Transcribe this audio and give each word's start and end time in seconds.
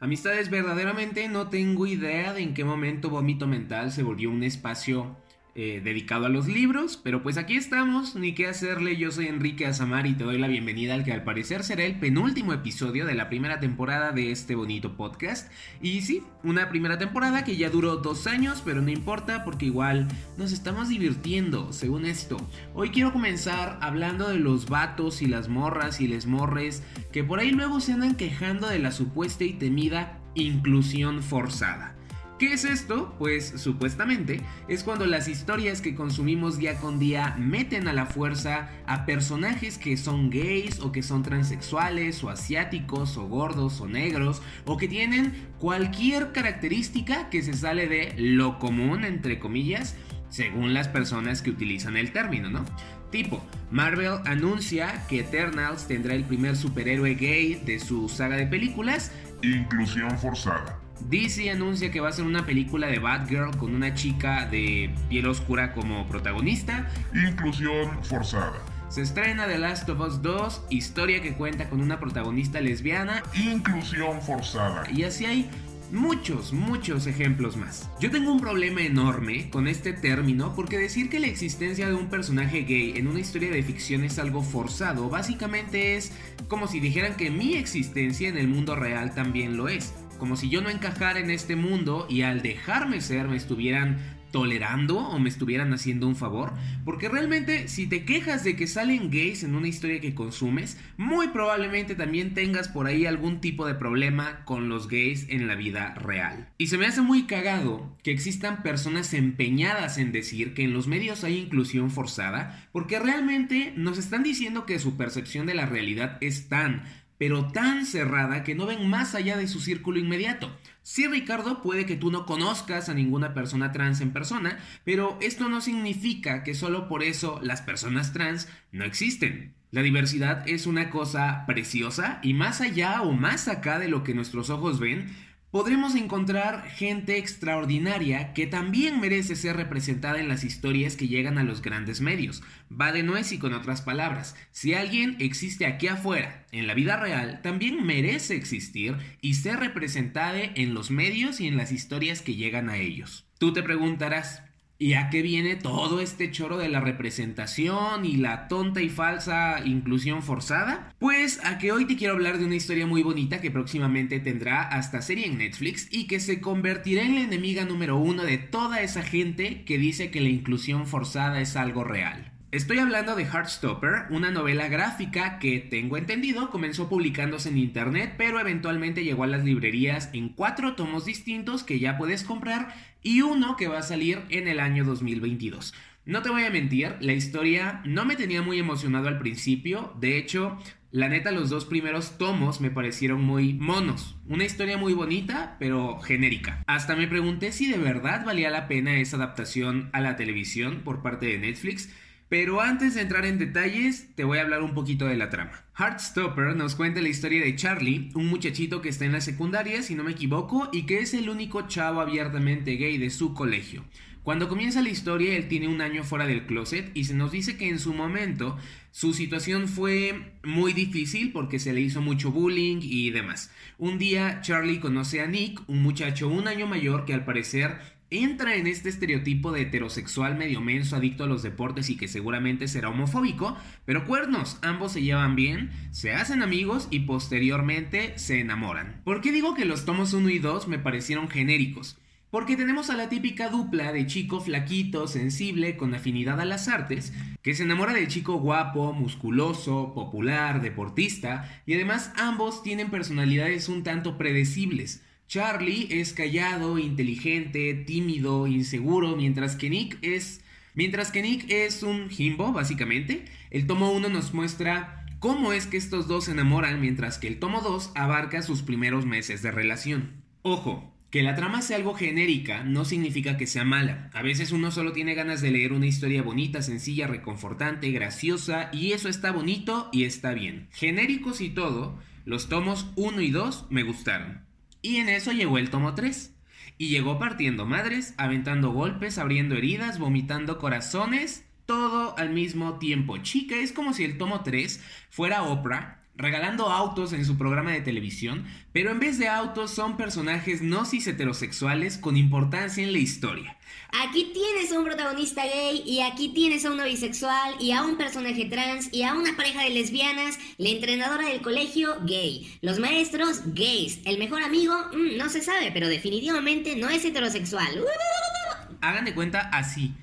Amistades 0.00 0.48
verdaderamente 0.48 1.28
no 1.28 1.48
tengo 1.48 1.84
idea 1.84 2.32
de 2.32 2.42
en 2.42 2.54
qué 2.54 2.64
momento 2.64 3.10
Vómito 3.10 3.48
Mental 3.48 3.90
se 3.90 4.04
volvió 4.04 4.30
un 4.30 4.44
espacio 4.44 5.16
eh, 5.60 5.80
dedicado 5.82 6.24
a 6.26 6.28
los 6.28 6.46
libros, 6.46 7.00
pero 7.02 7.20
pues 7.20 7.36
aquí 7.36 7.56
estamos, 7.56 8.14
ni 8.14 8.32
qué 8.32 8.46
hacerle, 8.46 8.96
yo 8.96 9.10
soy 9.10 9.26
Enrique 9.26 9.66
Azamar 9.66 10.06
y 10.06 10.14
te 10.14 10.22
doy 10.22 10.38
la 10.38 10.46
bienvenida 10.46 10.94
al 10.94 11.02
que 11.02 11.12
al 11.12 11.24
parecer 11.24 11.64
será 11.64 11.82
el 11.82 11.98
penúltimo 11.98 12.52
episodio 12.52 13.06
de 13.06 13.16
la 13.16 13.28
primera 13.28 13.58
temporada 13.58 14.12
de 14.12 14.30
este 14.30 14.54
bonito 14.54 14.96
podcast. 14.96 15.50
Y 15.82 16.02
sí, 16.02 16.22
una 16.44 16.68
primera 16.68 16.96
temporada 16.96 17.42
que 17.42 17.56
ya 17.56 17.70
duró 17.70 17.96
dos 17.96 18.28
años, 18.28 18.62
pero 18.64 18.82
no 18.82 18.90
importa 18.92 19.42
porque 19.42 19.66
igual 19.66 20.06
nos 20.36 20.52
estamos 20.52 20.90
divirtiendo, 20.90 21.72
según 21.72 22.04
esto. 22.04 22.36
Hoy 22.72 22.90
quiero 22.90 23.12
comenzar 23.12 23.78
hablando 23.80 24.28
de 24.28 24.38
los 24.38 24.68
vatos 24.68 25.22
y 25.22 25.26
las 25.26 25.48
morras 25.48 26.00
y 26.00 26.06
les 26.06 26.26
morres 26.26 26.84
que 27.10 27.24
por 27.24 27.40
ahí 27.40 27.50
luego 27.50 27.80
se 27.80 27.94
andan 27.94 28.14
quejando 28.14 28.68
de 28.68 28.78
la 28.78 28.92
supuesta 28.92 29.42
y 29.42 29.54
temida 29.54 30.20
inclusión 30.36 31.20
forzada. 31.20 31.97
¿Qué 32.38 32.52
es 32.52 32.64
esto? 32.64 33.16
Pues 33.18 33.54
supuestamente 33.56 34.42
es 34.68 34.84
cuando 34.84 35.06
las 35.06 35.26
historias 35.26 35.80
que 35.80 35.96
consumimos 35.96 36.56
día 36.56 36.76
con 36.76 37.00
día 37.00 37.34
meten 37.36 37.88
a 37.88 37.92
la 37.92 38.06
fuerza 38.06 38.70
a 38.86 39.06
personajes 39.06 39.76
que 39.76 39.96
son 39.96 40.30
gays 40.30 40.78
o 40.78 40.92
que 40.92 41.02
son 41.02 41.24
transexuales 41.24 42.22
o 42.22 42.30
asiáticos 42.30 43.16
o 43.16 43.26
gordos 43.26 43.80
o 43.80 43.88
negros 43.88 44.40
o 44.66 44.76
que 44.76 44.86
tienen 44.86 45.48
cualquier 45.58 46.30
característica 46.30 47.28
que 47.28 47.42
se 47.42 47.54
sale 47.54 47.88
de 47.88 48.14
lo 48.16 48.60
común 48.60 49.04
entre 49.04 49.40
comillas 49.40 49.96
según 50.28 50.74
las 50.74 50.86
personas 50.86 51.42
que 51.42 51.50
utilizan 51.50 51.96
el 51.96 52.12
término, 52.12 52.50
¿no? 52.50 52.64
Tipo, 53.10 53.44
Marvel 53.72 54.18
anuncia 54.26 55.06
que 55.08 55.20
Eternals 55.20 55.88
tendrá 55.88 56.14
el 56.14 56.22
primer 56.22 56.54
superhéroe 56.54 57.14
gay 57.14 57.54
de 57.54 57.80
su 57.80 58.08
saga 58.08 58.36
de 58.36 58.46
películas. 58.46 59.10
Inclusión 59.42 60.16
forzada. 60.18 60.78
DC 61.08 61.50
anuncia 61.50 61.90
que 61.90 62.00
va 62.00 62.08
a 62.08 62.12
ser 62.12 62.24
una 62.24 62.44
película 62.44 62.86
de 62.86 62.98
Batgirl 62.98 63.56
con 63.56 63.74
una 63.74 63.94
chica 63.94 64.46
de 64.46 64.94
piel 65.08 65.26
oscura 65.26 65.72
como 65.72 66.06
protagonista. 66.08 66.88
Inclusión 67.14 68.02
forzada. 68.04 68.58
Se 68.88 69.02
estrena 69.02 69.46
The 69.46 69.58
Last 69.58 69.88
of 69.90 70.00
Us 70.00 70.22
2, 70.22 70.62
historia 70.70 71.20
que 71.20 71.34
cuenta 71.34 71.68
con 71.68 71.80
una 71.80 72.00
protagonista 72.00 72.60
lesbiana. 72.60 73.22
Inclusión 73.34 74.22
forzada. 74.22 74.90
Y 74.90 75.04
así 75.04 75.26
hay 75.26 75.50
muchos, 75.92 76.52
muchos 76.52 77.06
ejemplos 77.06 77.56
más. 77.56 77.88
Yo 78.00 78.10
tengo 78.10 78.32
un 78.32 78.40
problema 78.40 78.82
enorme 78.82 79.50
con 79.50 79.68
este 79.68 79.92
término 79.92 80.54
porque 80.54 80.78
decir 80.78 81.08
que 81.10 81.20
la 81.20 81.26
existencia 81.26 81.88
de 81.88 81.94
un 81.94 82.08
personaje 82.08 82.62
gay 82.62 82.94
en 82.96 83.08
una 83.08 83.20
historia 83.20 83.50
de 83.50 83.62
ficción 83.62 84.04
es 84.04 84.18
algo 84.18 84.42
forzado, 84.42 85.08
básicamente 85.08 85.96
es 85.96 86.12
como 86.48 86.66
si 86.66 86.80
dijeran 86.80 87.16
que 87.16 87.30
mi 87.30 87.56
existencia 87.56 88.28
en 88.28 88.38
el 88.38 88.48
mundo 88.48 88.74
real 88.74 89.14
también 89.14 89.56
lo 89.56 89.68
es 89.68 89.92
como 90.18 90.36
si 90.36 90.48
yo 90.48 90.60
no 90.60 90.70
encajara 90.70 91.20
en 91.20 91.30
este 91.30 91.56
mundo 91.56 92.06
y 92.08 92.22
al 92.22 92.42
dejarme 92.42 93.00
ser 93.00 93.28
me 93.28 93.36
estuvieran 93.36 93.98
tolerando 94.30 94.98
o 94.98 95.18
me 95.18 95.28
estuvieran 95.28 95.72
haciendo 95.72 96.06
un 96.06 96.16
favor, 96.16 96.52
porque 96.84 97.08
realmente 97.08 97.68
si 97.68 97.86
te 97.86 98.04
quejas 98.04 98.44
de 98.44 98.56
que 98.56 98.66
salen 98.66 99.10
gays 99.10 99.42
en 99.42 99.54
una 99.54 99.68
historia 99.68 100.00
que 100.00 100.14
consumes, 100.14 100.78
muy 100.96 101.28
probablemente 101.28 101.94
también 101.94 102.34
tengas 102.34 102.68
por 102.68 102.86
ahí 102.86 103.06
algún 103.06 103.40
tipo 103.40 103.66
de 103.66 103.74
problema 103.74 104.44
con 104.44 104.68
los 104.68 104.88
gays 104.88 105.26
en 105.28 105.46
la 105.46 105.54
vida 105.54 105.94
real. 105.94 106.48
Y 106.58 106.66
se 106.66 106.78
me 106.78 106.86
hace 106.86 107.00
muy 107.00 107.24
cagado 107.24 107.96
que 108.02 108.10
existan 108.10 108.62
personas 108.62 109.14
empeñadas 109.14 109.98
en 109.98 110.12
decir 110.12 110.54
que 110.54 110.64
en 110.64 110.74
los 110.74 110.86
medios 110.86 111.24
hay 111.24 111.38
inclusión 111.38 111.90
forzada, 111.90 112.68
porque 112.72 112.98
realmente 112.98 113.72
nos 113.76 113.98
están 113.98 114.22
diciendo 114.22 114.66
que 114.66 114.78
su 114.78 114.96
percepción 114.96 115.46
de 115.46 115.54
la 115.54 115.66
realidad 115.66 116.18
es 116.20 116.48
tan 116.48 116.84
pero 117.18 117.48
tan 117.48 117.84
cerrada 117.84 118.44
que 118.44 118.54
no 118.54 118.66
ven 118.66 118.88
más 118.88 119.14
allá 119.14 119.36
de 119.36 119.48
su 119.48 119.60
círculo 119.60 119.98
inmediato. 119.98 120.56
Sí, 120.82 121.06
Ricardo, 121.06 121.62
puede 121.62 121.84
que 121.84 121.96
tú 121.96 122.10
no 122.10 122.24
conozcas 122.24 122.88
a 122.88 122.94
ninguna 122.94 123.34
persona 123.34 123.72
trans 123.72 124.00
en 124.00 124.12
persona, 124.12 124.58
pero 124.84 125.18
esto 125.20 125.48
no 125.48 125.60
significa 125.60 126.44
que 126.44 126.54
solo 126.54 126.88
por 126.88 127.02
eso 127.02 127.40
las 127.42 127.60
personas 127.60 128.12
trans 128.12 128.48
no 128.72 128.84
existen. 128.84 129.54
La 129.70 129.82
diversidad 129.82 130.48
es 130.48 130.66
una 130.66 130.88
cosa 130.88 131.44
preciosa 131.46 132.20
y 132.22 132.32
más 132.32 132.62
allá 132.62 133.02
o 133.02 133.12
más 133.12 133.48
acá 133.48 133.78
de 133.78 133.88
lo 133.88 134.02
que 134.02 134.14
nuestros 134.14 134.48
ojos 134.48 134.80
ven, 134.80 135.14
podremos 135.50 135.94
encontrar 135.94 136.68
gente 136.68 137.16
extraordinaria 137.18 138.32
que 138.34 138.46
también 138.46 139.00
merece 139.00 139.36
ser 139.36 139.56
representada 139.56 140.20
en 140.20 140.28
las 140.28 140.44
historias 140.44 140.96
que 140.96 141.08
llegan 141.08 141.38
a 141.38 141.44
los 141.44 141.62
grandes 141.62 142.00
medios. 142.00 142.42
Va 142.70 142.92
de 142.92 143.02
nuez 143.02 143.32
y 143.32 143.38
con 143.38 143.54
otras 143.54 143.82
palabras, 143.82 144.36
si 144.50 144.74
alguien 144.74 145.16
existe 145.18 145.66
aquí 145.66 145.88
afuera, 145.88 146.46
en 146.52 146.66
la 146.66 146.74
vida 146.74 146.96
real, 146.96 147.40
también 147.42 147.84
merece 147.84 148.34
existir 148.34 148.96
y 149.20 149.34
ser 149.34 149.60
representada 149.60 150.40
en 150.40 150.74
los 150.74 150.90
medios 150.90 151.40
y 151.40 151.46
en 151.46 151.56
las 151.56 151.72
historias 151.72 152.22
que 152.22 152.34
llegan 152.34 152.68
a 152.68 152.76
ellos. 152.76 153.26
Tú 153.38 153.52
te 153.52 153.62
preguntarás, 153.62 154.42
¿Y 154.80 154.92
a 154.92 155.10
qué 155.10 155.22
viene 155.22 155.56
todo 155.56 156.00
este 156.00 156.30
choro 156.30 156.56
de 156.56 156.68
la 156.68 156.78
representación 156.78 158.04
y 158.04 158.14
la 158.14 158.46
tonta 158.46 158.80
y 158.80 158.88
falsa 158.88 159.60
inclusión 159.64 160.22
forzada? 160.22 160.94
Pues 161.00 161.44
a 161.44 161.58
que 161.58 161.72
hoy 161.72 161.84
te 161.84 161.96
quiero 161.96 162.14
hablar 162.14 162.38
de 162.38 162.44
una 162.44 162.54
historia 162.54 162.86
muy 162.86 163.02
bonita 163.02 163.40
que 163.40 163.50
próximamente 163.50 164.20
tendrá 164.20 164.62
hasta 164.62 165.02
serie 165.02 165.26
en 165.26 165.38
Netflix 165.38 165.88
y 165.90 166.06
que 166.06 166.20
se 166.20 166.40
convertirá 166.40 167.02
en 167.02 167.16
la 167.16 167.22
enemiga 167.22 167.64
número 167.64 167.96
uno 167.96 168.22
de 168.22 168.38
toda 168.38 168.80
esa 168.80 169.02
gente 169.02 169.64
que 169.64 169.78
dice 169.78 170.12
que 170.12 170.20
la 170.20 170.28
inclusión 170.28 170.86
forzada 170.86 171.40
es 171.40 171.56
algo 171.56 171.82
real. 171.82 172.37
Estoy 172.50 172.78
hablando 172.78 173.14
de 173.14 173.24
Heartstopper, 173.24 174.06
una 174.08 174.30
novela 174.30 174.68
gráfica 174.68 175.38
que, 175.38 175.58
tengo 175.58 175.98
entendido, 175.98 176.48
comenzó 176.48 176.88
publicándose 176.88 177.50
en 177.50 177.58
internet, 177.58 178.14
pero 178.16 178.40
eventualmente 178.40 179.04
llegó 179.04 179.24
a 179.24 179.26
las 179.26 179.44
librerías 179.44 180.08
en 180.14 180.30
cuatro 180.30 180.74
tomos 180.74 181.04
distintos 181.04 181.62
que 181.62 181.78
ya 181.78 181.98
puedes 181.98 182.24
comprar 182.24 182.74
y 183.02 183.20
uno 183.20 183.56
que 183.56 183.68
va 183.68 183.80
a 183.80 183.82
salir 183.82 184.22
en 184.30 184.48
el 184.48 184.60
año 184.60 184.86
2022. 184.86 185.74
No 186.06 186.22
te 186.22 186.30
voy 186.30 186.44
a 186.44 186.50
mentir, 186.50 186.96
la 187.00 187.12
historia 187.12 187.82
no 187.84 188.06
me 188.06 188.16
tenía 188.16 188.40
muy 188.40 188.58
emocionado 188.58 189.08
al 189.08 189.18
principio, 189.18 189.92
de 190.00 190.16
hecho, 190.16 190.56
la 190.90 191.10
neta 191.10 191.32
los 191.32 191.50
dos 191.50 191.66
primeros 191.66 192.16
tomos 192.16 192.62
me 192.62 192.70
parecieron 192.70 193.20
muy 193.20 193.52
monos, 193.52 194.16
una 194.26 194.46
historia 194.46 194.78
muy 194.78 194.94
bonita, 194.94 195.56
pero 195.58 196.00
genérica. 196.00 196.64
Hasta 196.66 196.96
me 196.96 197.08
pregunté 197.08 197.52
si 197.52 197.70
de 197.70 197.76
verdad 197.76 198.24
valía 198.24 198.48
la 198.48 198.68
pena 198.68 198.98
esa 199.00 199.18
adaptación 199.18 199.90
a 199.92 200.00
la 200.00 200.16
televisión 200.16 200.80
por 200.82 201.02
parte 201.02 201.26
de 201.26 201.36
Netflix, 201.36 201.92
pero 202.28 202.60
antes 202.60 202.94
de 202.94 203.02
entrar 203.02 203.24
en 203.24 203.38
detalles, 203.38 204.14
te 204.14 204.24
voy 204.24 204.38
a 204.38 204.42
hablar 204.42 204.62
un 204.62 204.74
poquito 204.74 205.06
de 205.06 205.16
la 205.16 205.30
trama. 205.30 205.64
Heartstopper 205.78 206.56
nos 206.56 206.74
cuenta 206.74 207.00
la 207.00 207.08
historia 207.08 207.42
de 207.42 207.56
Charlie, 207.56 208.10
un 208.14 208.26
muchachito 208.26 208.82
que 208.82 208.90
está 208.90 209.04
en 209.04 209.12
la 209.12 209.20
secundaria, 209.20 209.82
si 209.82 209.94
no 209.94 210.04
me 210.04 210.12
equivoco, 210.12 210.68
y 210.72 210.84
que 210.84 210.98
es 210.98 211.14
el 211.14 211.30
único 211.30 211.62
chavo 211.68 212.00
abiertamente 212.00 212.76
gay 212.76 212.98
de 212.98 213.10
su 213.10 213.32
colegio. 213.32 213.84
Cuando 214.28 214.50
comienza 214.50 214.82
la 214.82 214.90
historia, 214.90 215.36
él 215.38 215.48
tiene 215.48 215.68
un 215.68 215.80
año 215.80 216.04
fuera 216.04 216.26
del 216.26 216.44
closet 216.44 216.90
y 216.92 217.04
se 217.04 217.14
nos 217.14 217.32
dice 217.32 217.56
que 217.56 217.66
en 217.66 217.78
su 217.78 217.94
momento 217.94 218.58
su 218.90 219.14
situación 219.14 219.68
fue 219.68 220.34
muy 220.44 220.74
difícil 220.74 221.32
porque 221.32 221.58
se 221.58 221.72
le 221.72 221.80
hizo 221.80 222.02
mucho 222.02 222.30
bullying 222.30 222.80
y 222.82 223.08
demás. 223.08 223.50
Un 223.78 223.96
día 223.96 224.42
Charlie 224.42 224.80
conoce 224.80 225.22
a 225.22 225.26
Nick, 225.26 225.62
un 225.66 225.82
muchacho 225.82 226.28
un 226.28 226.46
año 226.46 226.66
mayor 226.66 227.06
que 227.06 227.14
al 227.14 227.24
parecer 227.24 227.78
entra 228.10 228.56
en 228.56 228.66
este 228.66 228.88
estereotipo 228.88 229.52
de 229.52 229.62
heterosexual 229.62 230.36
medio 230.36 230.60
menso 230.60 230.96
adicto 230.96 231.24
a 231.24 231.26
los 231.26 231.42
deportes 231.42 231.90
y 231.90 231.96
que 231.96 232.08
seguramente 232.08 232.68
será 232.68 232.88
homofóbico, 232.88 233.56
pero 233.84 234.04
cuernos, 234.06 234.58
ambos 234.62 234.92
se 234.92 235.02
llevan 235.02 235.36
bien, 235.36 235.70
se 235.90 236.14
hacen 236.14 236.42
amigos 236.42 236.88
y 236.90 237.00
posteriormente 237.00 238.18
se 238.18 238.40
enamoran. 238.40 239.00
¿Por 239.04 239.20
qué 239.20 239.32
digo 239.32 239.54
que 239.54 239.64
los 239.64 239.84
tomos 239.84 240.12
1 240.12 240.28
y 240.30 240.38
2 240.38 240.68
me 240.68 240.78
parecieron 240.78 241.28
genéricos? 241.28 241.98
Porque 242.30 242.56
tenemos 242.56 242.90
a 242.90 242.96
la 242.96 243.08
típica 243.08 243.48
dupla 243.48 243.90
de 243.90 244.06
chico 244.06 244.40
flaquito, 244.40 245.08
sensible, 245.08 245.78
con 245.78 245.94
afinidad 245.94 246.38
a 246.40 246.44
las 246.44 246.68
artes, 246.68 247.14
que 247.42 247.54
se 247.54 247.62
enamora 247.62 247.94
del 247.94 248.08
chico 248.08 248.34
guapo, 248.34 248.92
musculoso, 248.92 249.94
popular, 249.94 250.60
deportista, 250.60 251.62
y 251.64 251.72
además 251.72 252.12
ambos 252.16 252.62
tienen 252.62 252.90
personalidades 252.90 253.70
un 253.70 253.82
tanto 253.82 254.18
predecibles. 254.18 255.02
Charlie 255.28 255.88
es 255.90 256.14
callado, 256.14 256.78
inteligente, 256.78 257.74
tímido, 257.74 258.46
inseguro, 258.46 259.14
mientras 259.14 259.56
que 259.56 259.68
Nick 259.68 259.98
es... 260.00 260.40
Mientras 260.74 261.10
que 261.10 261.20
Nick 261.20 261.50
es 261.50 261.82
un 261.82 262.08
himbo, 262.16 262.52
básicamente. 262.52 263.26
El 263.50 263.66
tomo 263.66 263.92
1 263.92 264.08
nos 264.08 264.32
muestra 264.32 265.04
cómo 265.18 265.52
es 265.52 265.66
que 265.66 265.76
estos 265.76 266.08
dos 266.08 266.24
se 266.24 266.30
enamoran, 266.32 266.80
mientras 266.80 267.18
que 267.18 267.28
el 267.28 267.38
tomo 267.38 267.60
2 267.60 267.92
abarca 267.94 268.40
sus 268.40 268.62
primeros 268.62 269.04
meses 269.04 269.42
de 269.42 269.50
relación. 269.50 270.12
Ojo, 270.42 270.94
que 271.10 271.22
la 271.22 271.34
trama 271.34 271.60
sea 271.60 271.76
algo 271.76 271.94
genérica 271.94 272.64
no 272.64 272.86
significa 272.86 273.36
que 273.36 273.46
sea 273.46 273.64
mala. 273.64 274.08
A 274.14 274.22
veces 274.22 274.50
uno 274.52 274.70
solo 274.70 274.92
tiene 274.92 275.14
ganas 275.14 275.42
de 275.42 275.50
leer 275.50 275.74
una 275.74 275.86
historia 275.86 276.22
bonita, 276.22 276.62
sencilla, 276.62 277.06
reconfortante, 277.06 277.90
graciosa, 277.90 278.70
y 278.72 278.92
eso 278.92 279.10
está 279.10 279.30
bonito 279.32 279.90
y 279.92 280.04
está 280.04 280.32
bien. 280.32 280.68
Genéricos 280.70 281.42
y 281.42 281.50
todo, 281.50 281.98
los 282.24 282.48
tomos 282.48 282.86
1 282.96 283.20
y 283.20 283.30
2 283.30 283.66
me 283.68 283.82
gustaron. 283.82 284.47
Y 284.82 284.96
en 284.96 285.08
eso 285.08 285.32
llegó 285.32 285.58
el 285.58 285.70
tomo 285.70 285.94
3. 285.94 286.34
Y 286.78 286.88
llegó 286.88 287.18
partiendo 287.18 287.66
madres, 287.66 288.14
aventando 288.16 288.70
golpes, 288.70 289.18
abriendo 289.18 289.56
heridas, 289.56 289.98
vomitando 289.98 290.58
corazones, 290.58 291.44
todo 291.66 292.16
al 292.18 292.30
mismo 292.30 292.78
tiempo. 292.78 293.18
Chica, 293.18 293.56
es 293.56 293.72
como 293.72 293.92
si 293.92 294.04
el 294.04 294.16
tomo 294.16 294.42
3 294.42 294.82
fuera 295.10 295.42
Oprah 295.42 295.97
regalando 296.18 296.68
autos 296.68 297.12
en 297.12 297.24
su 297.24 297.38
programa 297.38 297.70
de 297.72 297.80
televisión, 297.80 298.44
pero 298.72 298.90
en 298.90 298.98
vez 298.98 299.18
de 299.18 299.28
autos 299.28 299.70
son 299.70 299.96
personajes 299.96 300.60
no 300.60 300.84
cis 300.84 301.06
heterosexuales 301.06 301.96
con 301.96 302.16
importancia 302.16 302.82
en 302.82 302.92
la 302.92 302.98
historia. 302.98 303.56
Aquí 304.04 304.32
tienes 304.34 304.72
a 304.72 304.78
un 304.78 304.84
protagonista 304.84 305.44
gay 305.44 305.82
y 305.86 306.00
aquí 306.00 306.30
tienes 306.30 306.64
a 306.64 306.72
uno 306.72 306.84
bisexual 306.84 307.54
y 307.60 307.70
a 307.70 307.84
un 307.84 307.96
personaje 307.96 308.46
trans 308.46 308.92
y 308.92 309.04
a 309.04 309.14
una 309.14 309.36
pareja 309.36 309.62
de 309.62 309.70
lesbianas, 309.70 310.38
la 310.58 310.70
entrenadora 310.70 311.28
del 311.28 311.40
colegio 311.40 311.96
gay, 312.02 312.58
los 312.62 312.80
maestros 312.80 313.42
gays, 313.54 314.00
el 314.04 314.18
mejor 314.18 314.42
amigo 314.42 314.74
mm, 314.92 315.16
no 315.16 315.28
se 315.28 315.40
sabe, 315.40 315.70
pero 315.72 315.88
definitivamente 315.88 316.74
no 316.74 316.90
es 316.90 317.04
heterosexual. 317.04 317.84
Hagan 318.80 319.04
de 319.04 319.14
cuenta 319.14 319.48
así. 319.52 319.94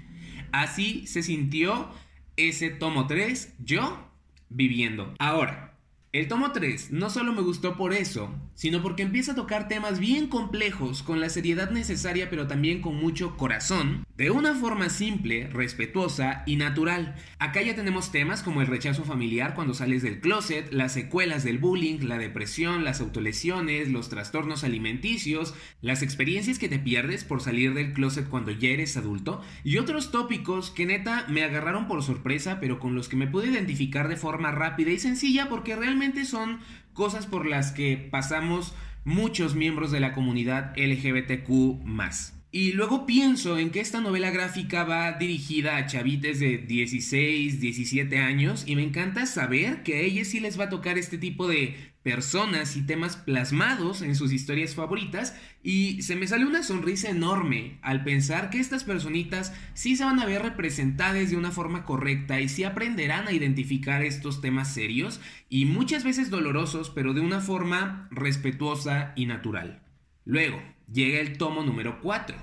Así 0.54 1.06
se 1.08 1.22
sintió 1.22 1.90
ese 2.38 2.70
tomo 2.70 3.08
3, 3.08 3.56
yo 3.60 4.10
viviendo. 4.50 5.14
Ahora, 5.20 5.75
el 6.16 6.30
tomo 6.30 6.54
3 6.54 6.92
no 6.92 7.10
solo 7.10 7.34
me 7.34 7.42
gustó 7.42 7.76
por 7.76 7.94
eso, 7.94 8.34
sino 8.54 8.82
porque 8.82 9.04
empieza 9.04 9.34
a 9.34 9.36
tocar 9.36 9.68
temas 9.68 10.00
bien 10.00 10.28
complejos 10.28 11.04
con 11.04 11.20
la 11.20 11.28
seriedad 11.28 11.72
necesaria 11.72 12.30
pero 12.30 12.48
también 12.48 12.82
con 12.82 12.96
mucho 12.96 13.36
corazón, 13.36 14.06
de 14.16 14.32
una 14.32 14.54
forma 14.54 14.88
simple, 14.88 15.48
respetuosa 15.48 16.44
y 16.46 16.56
natural. 16.56 17.16
Acá 17.38 17.62
ya 17.62 17.76
tenemos 17.76 18.14
temas 18.14 18.44
como 18.44 18.62
el 18.62 18.68
rechazo 18.68 19.04
familiar 19.04 19.56
cuando 19.56 19.74
sales 19.74 20.04
del 20.04 20.22
closet, 20.22 20.72
las 20.72 20.94
secuelas 20.94 21.44
del 21.44 21.58
bullying, 21.58 22.00
la 22.04 22.18
depresión, 22.18 22.86
las 22.86 23.02
autolesiones, 23.02 23.90
los 23.90 24.08
trastornos 24.08 24.64
alimenticios, 24.64 25.54
las 25.82 26.02
experiencias 26.02 26.60
que 26.60 26.70
te 26.70 26.80
pierdes 26.80 27.26
por 27.26 27.42
salir 27.42 27.74
del 27.74 27.92
closet 27.92 28.30
cuando 28.30 28.52
ya 28.52 28.70
eres 28.70 28.96
adulto 28.96 29.42
y 29.66 29.80
otros 29.80 30.12
tópicos 30.12 30.72
que 30.72 30.86
neta 30.86 31.26
me 31.28 31.44
agarraron 31.44 31.90
por 31.90 32.04
sorpresa 32.04 32.60
pero 32.62 32.80
con 32.80 32.96
los 32.96 33.10
que 33.10 33.18
me 33.18 33.28
pude 33.28 33.50
identificar 33.50 34.08
de 34.08 34.16
forma 34.16 34.52
rápida 34.52 34.92
y 34.92 35.00
sencilla 35.00 35.50
porque 35.50 35.76
realmente 35.76 36.05
son 36.26 36.60
cosas 36.94 37.26
por 37.26 37.46
las 37.46 37.72
que 37.72 37.98
pasamos 37.98 38.74
muchos 39.04 39.56
miembros 39.56 39.92
de 39.92 40.00
la 40.00 40.14
comunidad 40.14 40.74
LGBTQ 40.78 41.84
y 42.56 42.72
luego 42.72 43.06
pienso 43.06 43.58
en 43.58 43.70
que 43.70 43.82
esta 43.82 44.00
novela 44.00 44.32
gráfica 44.32 44.86
va 44.86 45.12
dirigida 45.12 45.76
a 45.76 45.88
chavites 45.88 46.40
de 46.40 46.58
16, 46.60 47.60
17 47.60 48.18
años 48.18 48.64
y 48.66 48.78
me 48.78 48.84
encanta 48.84 49.26
saber 49.26 49.84
que 49.84 49.96
a 49.96 50.00
ellos 50.00 50.30
sí 50.30 50.40
les 50.40 50.58
va 50.58 50.64
a 50.64 50.70
tocar 50.70 50.98
este 50.98 51.18
tipo 51.18 51.50
de 51.50 51.76
personas 52.02 52.78
y 52.78 52.84
temas 52.84 53.18
plasmados 53.18 54.02
en 54.02 54.16
sus 54.16 54.32
historias 54.32 54.74
favoritas 54.74 55.38
y 55.64 56.02
se 56.02 56.16
me 56.16 56.28
sale 56.28 56.46
una 56.46 56.64
sonrisa 56.64 57.10
enorme 57.10 57.78
al 57.82 58.06
pensar 58.06 58.50
que 58.50 58.62
estas 58.62 58.86
personitas 58.86 59.54
sí 59.74 59.98
se 59.98 60.06
van 60.06 60.22
a 60.22 60.26
ver 60.26 60.42
representadas 60.42 61.32
de 61.32 61.36
una 61.36 61.52
forma 61.52 61.84
correcta 61.84 62.40
y 62.40 62.48
sí 62.48 62.64
aprenderán 62.64 63.28
a 63.28 63.34
identificar 63.34 64.02
estos 64.02 64.40
temas 64.40 64.74
serios 64.74 65.20
y 65.50 65.66
muchas 65.66 66.06
veces 66.06 66.30
dolorosos 66.30 66.90
pero 66.90 67.14
de 67.14 67.20
una 67.20 67.42
forma 67.42 68.08
respetuosa 68.12 69.12
y 69.18 69.26
natural. 69.26 69.82
Luego, 70.24 70.62
llega 70.92 71.20
el 71.20 71.38
tomo 71.38 71.64
número 71.64 72.02
4. 72.02 72.36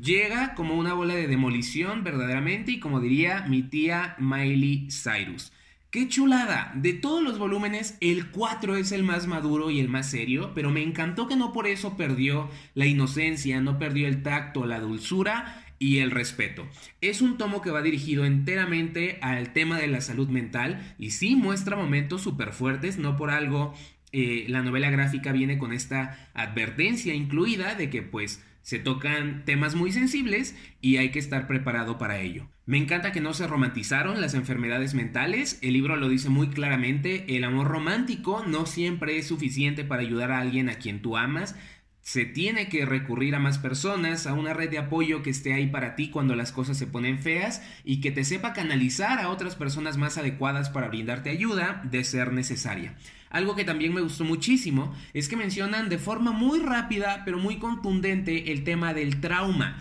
Llega 0.00 0.54
como 0.54 0.74
una 0.74 0.92
bola 0.92 1.14
de 1.14 1.26
demolición 1.26 2.04
verdaderamente 2.04 2.72
y 2.72 2.80
como 2.80 3.00
diría 3.00 3.46
mi 3.48 3.62
tía 3.62 4.16
Miley 4.18 4.88
Cyrus. 4.90 5.52
¡Qué 5.90 6.06
chulada! 6.06 6.70
De 6.74 6.92
todos 6.92 7.22
los 7.22 7.38
volúmenes, 7.38 7.96
el 8.02 8.30
4 8.30 8.76
es 8.76 8.92
el 8.92 9.02
más 9.02 9.26
maduro 9.26 9.70
y 9.70 9.80
el 9.80 9.88
más 9.88 10.10
serio, 10.10 10.52
pero 10.54 10.70
me 10.70 10.82
encantó 10.82 11.26
que 11.26 11.36
no 11.36 11.54
por 11.54 11.66
eso 11.66 11.96
perdió 11.96 12.50
la 12.74 12.84
inocencia, 12.84 13.62
no 13.62 13.78
perdió 13.78 14.06
el 14.06 14.22
tacto, 14.22 14.66
la 14.66 14.80
dulzura 14.80 15.64
y 15.78 15.98
el 15.98 16.10
respeto. 16.10 16.66
Es 17.00 17.22
un 17.22 17.38
tomo 17.38 17.62
que 17.62 17.70
va 17.70 17.80
dirigido 17.80 18.26
enteramente 18.26 19.18
al 19.22 19.54
tema 19.54 19.78
de 19.78 19.86
la 19.86 20.02
salud 20.02 20.28
mental 20.28 20.94
y 20.98 21.12
sí 21.12 21.36
muestra 21.36 21.76
momentos 21.76 22.20
súper 22.20 22.52
fuertes, 22.52 22.98
no 22.98 23.16
por 23.16 23.30
algo 23.30 23.74
eh, 24.12 24.46
la 24.48 24.62
novela 24.62 24.90
gráfica 24.90 25.32
viene 25.32 25.58
con 25.58 25.72
esta 25.72 26.30
advertencia 26.34 27.14
incluida 27.14 27.74
de 27.74 27.90
que 27.90 28.02
pues 28.02 28.42
se 28.62 28.78
tocan 28.78 29.44
temas 29.44 29.74
muy 29.74 29.92
sensibles 29.92 30.54
y 30.80 30.98
hay 30.98 31.10
que 31.10 31.18
estar 31.18 31.46
preparado 31.46 31.96
para 31.96 32.20
ello. 32.20 32.48
Me 32.66 32.76
encanta 32.76 33.12
que 33.12 33.22
no 33.22 33.32
se 33.32 33.46
romantizaron 33.46 34.20
las 34.20 34.34
enfermedades 34.34 34.92
mentales, 34.92 35.58
el 35.62 35.72
libro 35.72 35.96
lo 35.96 36.10
dice 36.10 36.28
muy 36.28 36.48
claramente, 36.48 37.36
el 37.36 37.44
amor 37.44 37.68
romántico 37.68 38.44
no 38.46 38.66
siempre 38.66 39.16
es 39.16 39.26
suficiente 39.26 39.84
para 39.84 40.02
ayudar 40.02 40.32
a 40.32 40.40
alguien 40.40 40.68
a 40.68 40.74
quien 40.74 41.00
tú 41.00 41.16
amas, 41.16 41.56
se 42.02 42.24
tiene 42.24 42.68
que 42.68 42.86
recurrir 42.86 43.34
a 43.34 43.38
más 43.38 43.58
personas, 43.58 44.26
a 44.26 44.32
una 44.32 44.54
red 44.54 44.70
de 44.70 44.78
apoyo 44.78 45.22
que 45.22 45.30
esté 45.30 45.52
ahí 45.52 45.66
para 45.66 45.94
ti 45.94 46.10
cuando 46.10 46.36
las 46.36 46.52
cosas 46.52 46.78
se 46.78 46.86
ponen 46.86 47.18
feas 47.18 47.62
y 47.84 48.00
que 48.00 48.10
te 48.10 48.24
sepa 48.24 48.54
canalizar 48.54 49.18
a 49.18 49.28
otras 49.28 49.56
personas 49.56 49.98
más 49.98 50.16
adecuadas 50.16 50.70
para 50.70 50.88
brindarte 50.88 51.28
ayuda 51.30 51.82
de 51.84 52.04
ser 52.04 52.32
necesaria. 52.32 52.94
Algo 53.30 53.54
que 53.54 53.64
también 53.64 53.94
me 53.94 54.00
gustó 54.00 54.24
muchísimo 54.24 54.94
es 55.12 55.28
que 55.28 55.36
mencionan 55.36 55.88
de 55.88 55.98
forma 55.98 56.32
muy 56.32 56.60
rápida 56.60 57.22
pero 57.24 57.38
muy 57.38 57.58
contundente 57.58 58.52
el 58.52 58.64
tema 58.64 58.94
del 58.94 59.20
trauma. 59.20 59.78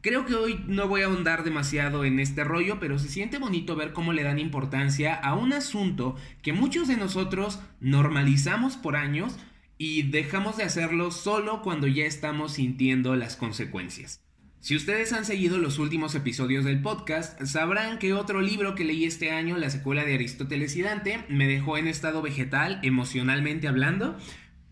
Creo 0.00 0.24
que 0.24 0.34
hoy 0.34 0.64
no 0.68 0.86
voy 0.88 1.02
a 1.02 1.06
ahondar 1.06 1.42
demasiado 1.42 2.04
en 2.04 2.20
este 2.20 2.44
rollo, 2.44 2.78
pero 2.78 2.98
se 2.98 3.08
siente 3.08 3.38
bonito 3.38 3.74
ver 3.74 3.92
cómo 3.92 4.12
le 4.12 4.22
dan 4.22 4.38
importancia 4.38 5.14
a 5.14 5.34
un 5.34 5.52
asunto 5.52 6.16
que 6.42 6.52
muchos 6.52 6.86
de 6.86 6.96
nosotros 6.96 7.58
normalizamos 7.80 8.76
por 8.76 8.94
años, 8.94 9.36
y 9.78 10.02
dejamos 10.04 10.56
de 10.56 10.64
hacerlo 10.64 11.10
solo 11.10 11.62
cuando 11.62 11.86
ya 11.86 12.04
estamos 12.04 12.52
sintiendo 12.52 13.14
las 13.14 13.36
consecuencias. 13.36 14.25
Si 14.60 14.74
ustedes 14.74 15.12
han 15.12 15.24
seguido 15.24 15.58
los 15.58 15.78
últimos 15.78 16.14
episodios 16.14 16.64
del 16.64 16.82
podcast, 16.82 17.40
sabrán 17.44 17.98
que 17.98 18.14
otro 18.14 18.40
libro 18.40 18.74
que 18.74 18.84
leí 18.84 19.04
este 19.04 19.30
año, 19.30 19.56
la 19.56 19.70
secuela 19.70 20.04
de 20.04 20.14
Aristóteles 20.14 20.74
y 20.76 20.82
Dante, 20.82 21.24
me 21.28 21.46
dejó 21.46 21.78
en 21.78 21.86
estado 21.86 22.20
vegetal, 22.20 22.80
emocionalmente 22.82 23.68
hablando, 23.68 24.16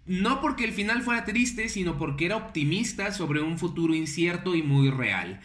no 0.06 0.40
porque 0.40 0.64
el 0.64 0.72
final 0.72 1.02
fuera 1.02 1.24
triste, 1.24 1.68
sino 1.68 1.96
porque 1.96 2.26
era 2.26 2.36
optimista 2.36 3.12
sobre 3.12 3.40
un 3.40 3.56
futuro 3.56 3.94
incierto 3.94 4.56
y 4.56 4.62
muy 4.62 4.90
real. 4.90 5.40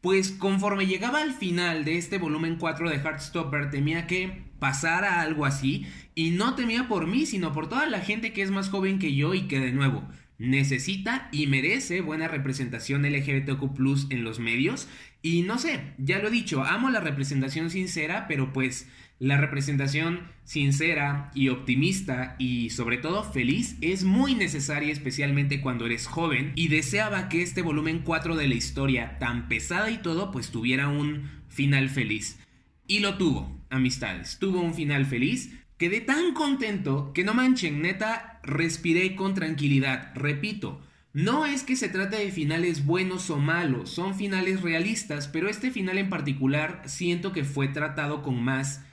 Pues 0.00 0.30
conforme 0.30 0.86
llegaba 0.86 1.20
al 1.20 1.32
final 1.32 1.84
de 1.84 1.98
este 1.98 2.18
volumen 2.18 2.56
4 2.56 2.88
de 2.90 2.96
Heartstopper 2.98 3.70
temía 3.70 4.06
que 4.06 4.44
pasara 4.60 5.20
algo 5.20 5.44
así 5.44 5.86
y 6.14 6.30
no 6.30 6.54
temía 6.54 6.86
por 6.86 7.08
mí, 7.08 7.26
sino 7.26 7.52
por 7.52 7.68
toda 7.68 7.86
la 7.86 8.00
gente 8.00 8.32
que 8.32 8.42
es 8.42 8.52
más 8.52 8.70
joven 8.70 9.00
que 9.00 9.14
yo 9.14 9.34
y 9.34 9.48
que 9.48 9.58
de 9.58 9.72
nuevo 9.72 10.04
necesita 10.38 11.28
y 11.32 11.46
merece 11.46 12.00
buena 12.00 12.28
representación 12.28 13.02
LGBTQ 13.02 14.10
en 14.10 14.24
los 14.24 14.38
medios. 14.38 14.88
Y 15.20 15.42
no 15.42 15.58
sé, 15.58 15.80
ya 15.98 16.20
lo 16.20 16.28
he 16.28 16.30
dicho, 16.30 16.64
amo 16.64 16.90
la 16.90 17.00
representación 17.00 17.70
sincera, 17.70 18.26
pero 18.28 18.52
pues 18.52 18.88
la 19.18 19.36
representación 19.36 20.28
sincera 20.44 21.32
y 21.34 21.48
optimista 21.48 22.36
y 22.38 22.70
sobre 22.70 22.98
todo 22.98 23.24
feliz 23.24 23.76
es 23.80 24.04
muy 24.04 24.36
necesaria 24.36 24.92
especialmente 24.92 25.60
cuando 25.60 25.86
eres 25.86 26.06
joven 26.06 26.52
y 26.54 26.68
deseaba 26.68 27.28
que 27.28 27.42
este 27.42 27.62
volumen 27.62 28.02
4 28.04 28.36
de 28.36 28.46
la 28.46 28.54
historia 28.54 29.18
tan 29.18 29.48
pesada 29.48 29.90
y 29.90 29.98
todo 29.98 30.30
pues 30.30 30.50
tuviera 30.50 30.88
un 30.88 31.28
final 31.48 31.88
feliz. 31.88 32.38
Y 32.86 33.00
lo 33.00 33.18
tuvo, 33.18 33.60
amistades, 33.70 34.38
tuvo 34.38 34.60
un 34.60 34.74
final 34.74 35.04
feliz. 35.04 35.52
Quedé 35.78 36.00
tan 36.00 36.34
contento 36.34 37.12
que 37.12 37.22
no 37.22 37.34
manchen, 37.34 37.80
neta, 37.82 38.40
respiré 38.42 39.14
con 39.14 39.34
tranquilidad. 39.34 40.10
Repito, 40.16 40.80
no 41.12 41.46
es 41.46 41.62
que 41.62 41.76
se 41.76 41.88
trate 41.88 42.16
de 42.16 42.32
finales 42.32 42.84
buenos 42.84 43.30
o 43.30 43.38
malos, 43.38 43.88
son 43.88 44.16
finales 44.16 44.60
realistas, 44.62 45.28
pero 45.28 45.48
este 45.48 45.70
final 45.70 45.96
en 45.98 46.10
particular 46.10 46.82
siento 46.86 47.32
que 47.32 47.44
fue 47.44 47.68
tratado 47.68 48.22
con 48.22 48.42
más 48.42 48.84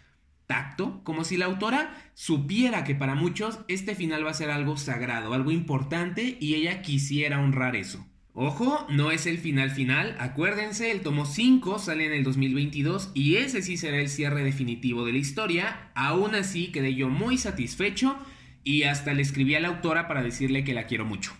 tacto, 0.45 1.01
como 1.03 1.23
si 1.23 1.37
la 1.37 1.45
autora 1.45 1.91
supiera 2.13 2.83
que 2.83 2.93
para 2.93 3.15
muchos 3.15 3.59
este 3.67 3.95
final 3.95 4.23
va 4.23 4.29
a 4.29 4.35
ser 4.35 4.51
algo 4.51 4.77
sagrado, 4.77 5.33
algo 5.33 5.49
importante 5.49 6.37
y 6.39 6.53
ella 6.53 6.83
quisiera 6.83 7.39
honrar 7.39 7.75
eso. 7.75 8.05
Ojo, 8.37 8.85
no 8.89 9.11
es 9.11 9.27
el 9.27 9.37
final 9.37 9.71
final, 9.71 10.13
acuérdense, 10.19 10.91
el 10.91 10.99
tomo 10.99 11.25
5 11.25 11.79
sale 11.79 12.05
en 12.05 12.11
el 12.11 12.25
2022 12.25 13.11
y 13.13 13.37
ese 13.37 13.61
sí 13.61 13.77
será 13.77 13.97
el 13.97 14.09
cierre 14.09 14.43
definitivo 14.43 15.05
de 15.05 15.13
la 15.13 15.19
historia, 15.19 15.89
aún 15.95 16.35
así 16.35 16.67
quedé 16.67 16.93
yo 16.95 17.07
muy 17.07 17.37
satisfecho 17.37 18.17
y 18.61 18.83
hasta 18.83 19.13
le 19.13 19.21
escribí 19.21 19.55
a 19.55 19.61
la 19.61 19.69
autora 19.69 20.09
para 20.09 20.21
decirle 20.21 20.65
que 20.65 20.73
la 20.73 20.85
quiero 20.85 21.05
mucho. 21.05 21.31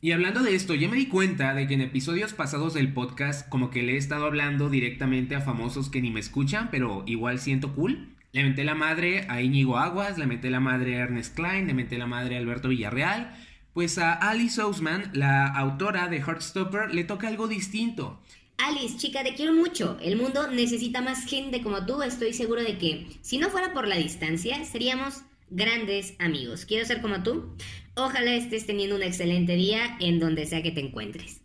Y 0.00 0.12
hablando 0.12 0.40
de 0.44 0.54
esto, 0.54 0.76
ya 0.76 0.88
me 0.88 0.98
di 0.98 1.06
cuenta 1.06 1.52
de 1.52 1.66
que 1.66 1.74
en 1.74 1.80
episodios 1.80 2.32
pasados 2.32 2.74
del 2.74 2.92
podcast 2.92 3.48
como 3.48 3.70
que 3.70 3.82
le 3.82 3.94
he 3.94 3.96
estado 3.96 4.26
hablando 4.26 4.70
directamente 4.70 5.34
a 5.34 5.40
famosos 5.40 5.90
que 5.90 6.00
ni 6.00 6.12
me 6.12 6.20
escuchan, 6.20 6.68
pero 6.70 7.02
igual 7.08 7.40
siento 7.40 7.74
cool. 7.74 8.14
Le 8.30 8.44
metí 8.44 8.62
la 8.62 8.76
madre 8.76 9.26
a 9.28 9.42
Íñigo 9.42 9.78
Aguas, 9.78 10.16
le 10.16 10.26
metí 10.26 10.48
la 10.48 10.60
madre 10.60 10.94
a 10.94 11.00
Ernest 11.00 11.34
Klein, 11.34 11.66
le 11.66 11.74
metí 11.74 11.96
la 11.96 12.06
madre 12.06 12.36
a 12.36 12.38
Alberto 12.38 12.68
Villarreal. 12.68 13.34
Pues 13.76 13.98
a 13.98 14.14
Alice 14.14 14.58
Ousman, 14.62 15.10
la 15.12 15.48
autora 15.48 16.08
de 16.08 16.16
Heartstopper, 16.16 16.94
le 16.94 17.04
toca 17.04 17.28
algo 17.28 17.46
distinto. 17.46 18.18
Alice, 18.56 18.96
chica, 18.96 19.22
te 19.22 19.34
quiero 19.34 19.52
mucho. 19.52 19.98
El 20.00 20.16
mundo 20.16 20.50
necesita 20.50 21.02
más 21.02 21.26
gente 21.26 21.60
como 21.60 21.84
tú. 21.84 22.00
Estoy 22.00 22.32
seguro 22.32 22.62
de 22.62 22.78
que, 22.78 23.06
si 23.20 23.36
no 23.36 23.50
fuera 23.50 23.74
por 23.74 23.86
la 23.86 23.96
distancia, 23.96 24.64
seríamos 24.64 25.24
grandes 25.50 26.14
amigos. 26.20 26.64
Quiero 26.64 26.86
ser 26.86 27.02
como 27.02 27.22
tú. 27.22 27.54
Ojalá 27.96 28.32
estés 28.32 28.64
teniendo 28.64 28.96
un 28.96 29.02
excelente 29.02 29.56
día 29.56 29.98
en 30.00 30.20
donde 30.20 30.46
sea 30.46 30.62
que 30.62 30.70
te 30.70 30.80
encuentres. 30.80 31.42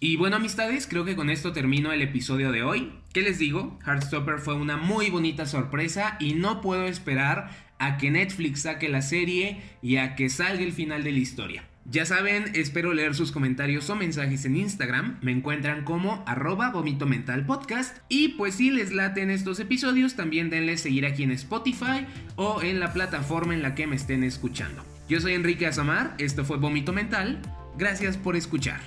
Y 0.00 0.16
bueno, 0.16 0.34
amistades, 0.34 0.88
creo 0.88 1.04
que 1.04 1.14
con 1.14 1.30
esto 1.30 1.52
termino 1.52 1.92
el 1.92 2.02
episodio 2.02 2.50
de 2.50 2.64
hoy. 2.64 2.90
¿Qué 3.12 3.22
les 3.22 3.38
digo? 3.38 3.78
Heartstopper 3.86 4.40
fue 4.40 4.54
una 4.54 4.78
muy 4.78 5.10
bonita 5.10 5.46
sorpresa 5.46 6.16
y 6.18 6.34
no 6.34 6.60
puedo 6.60 6.86
esperar 6.86 7.50
a 7.78 7.98
que 7.98 8.10
Netflix 8.10 8.62
saque 8.62 8.88
la 8.88 9.00
serie 9.02 9.62
y 9.80 9.98
a 9.98 10.16
que 10.16 10.28
salga 10.28 10.64
el 10.64 10.72
final 10.72 11.04
de 11.04 11.12
la 11.12 11.18
historia. 11.18 11.67
Ya 11.90 12.04
saben, 12.04 12.50
espero 12.52 12.92
leer 12.92 13.14
sus 13.14 13.32
comentarios 13.32 13.88
o 13.88 13.96
mensajes 13.96 14.44
en 14.44 14.56
Instagram. 14.56 15.18
Me 15.22 15.32
encuentran 15.32 15.84
como 15.84 16.22
arroba 16.26 16.70
vomito 16.70 17.06
mental 17.06 17.46
podcast. 17.46 17.96
Y 18.10 18.28
pues 18.36 18.56
si 18.56 18.70
les 18.70 18.92
laten 18.92 19.30
estos 19.30 19.58
episodios, 19.58 20.14
también 20.14 20.50
denle 20.50 20.76
seguir 20.76 21.06
aquí 21.06 21.22
en 21.22 21.30
Spotify 21.30 22.06
o 22.36 22.60
en 22.60 22.78
la 22.78 22.92
plataforma 22.92 23.54
en 23.54 23.62
la 23.62 23.74
que 23.74 23.86
me 23.86 23.96
estén 23.96 24.22
escuchando. 24.22 24.84
Yo 25.08 25.18
soy 25.20 25.32
Enrique 25.32 25.66
Azamar, 25.66 26.14
esto 26.18 26.44
fue 26.44 26.58
Vómito 26.58 26.92
Mental. 26.92 27.40
Gracias 27.78 28.18
por 28.18 28.36
escuchar. 28.36 28.80